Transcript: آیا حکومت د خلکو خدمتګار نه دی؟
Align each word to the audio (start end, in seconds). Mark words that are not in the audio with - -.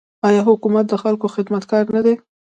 آیا 0.27 0.41
حکومت 0.49 0.85
د 0.89 0.93
خلکو 1.03 1.25
خدمتګار 1.35 1.85
نه 1.95 2.01
دی؟ 2.05 2.15